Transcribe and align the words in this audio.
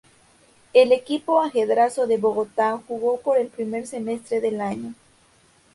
En 0.73 0.87
el 0.87 0.93
equipo 0.93 1.43
"Ajedrezado" 1.43 2.07
de 2.07 2.17
Bogotá, 2.17 2.81
jugó 2.87 3.21
por 3.21 3.37
el 3.37 3.49
primer 3.49 3.85
semestre 3.85 4.41
del 4.41 4.59
año. 4.59 4.95